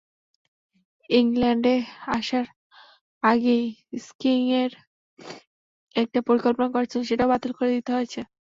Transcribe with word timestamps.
ইংল্যান্ডে 1.09 1.75
আসার 2.17 2.45
আগেই 3.23 3.65
স্কিইংয়ের 4.01 4.71
একটা 5.95 6.19
পরিকল্পনা 6.27 6.67
করেছিলেন, 6.75 7.07
সেটাও 7.09 7.31
বাতিল 7.31 7.51
করে 7.57 7.69
দিতে 7.75 7.91
হয়েছে। 7.95 8.19